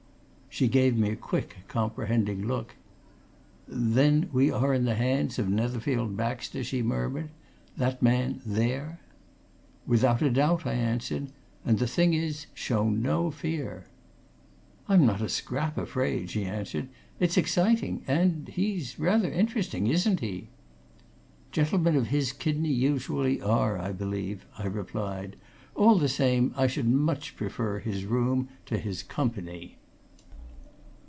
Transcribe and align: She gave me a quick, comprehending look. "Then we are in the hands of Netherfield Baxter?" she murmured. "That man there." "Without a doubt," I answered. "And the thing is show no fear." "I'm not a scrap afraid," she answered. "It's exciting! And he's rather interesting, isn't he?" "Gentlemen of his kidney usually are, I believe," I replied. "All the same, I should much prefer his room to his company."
She 0.53 0.67
gave 0.67 0.97
me 0.97 1.09
a 1.11 1.15
quick, 1.15 1.59
comprehending 1.69 2.45
look. 2.45 2.75
"Then 3.69 4.29
we 4.33 4.51
are 4.51 4.73
in 4.73 4.83
the 4.83 4.95
hands 4.95 5.39
of 5.39 5.47
Netherfield 5.47 6.17
Baxter?" 6.17 6.61
she 6.61 6.81
murmured. 6.83 7.29
"That 7.77 8.01
man 8.01 8.41
there." 8.45 8.99
"Without 9.87 10.21
a 10.21 10.29
doubt," 10.29 10.65
I 10.65 10.73
answered. 10.73 11.27
"And 11.63 11.79
the 11.79 11.87
thing 11.87 12.13
is 12.13 12.47
show 12.53 12.89
no 12.89 13.31
fear." 13.31 13.85
"I'm 14.89 15.05
not 15.05 15.21
a 15.21 15.29
scrap 15.29 15.77
afraid," 15.77 16.31
she 16.31 16.43
answered. 16.43 16.89
"It's 17.17 17.37
exciting! 17.37 18.03
And 18.05 18.49
he's 18.49 18.99
rather 18.99 19.31
interesting, 19.31 19.87
isn't 19.87 20.19
he?" 20.19 20.49
"Gentlemen 21.53 21.95
of 21.95 22.07
his 22.07 22.33
kidney 22.33 22.73
usually 22.73 23.41
are, 23.41 23.79
I 23.79 23.93
believe," 23.93 24.45
I 24.57 24.65
replied. 24.65 25.37
"All 25.75 25.95
the 25.97 26.09
same, 26.09 26.53
I 26.57 26.67
should 26.67 26.89
much 26.89 27.37
prefer 27.37 27.79
his 27.79 28.03
room 28.03 28.49
to 28.65 28.77
his 28.77 29.01
company." 29.01 29.77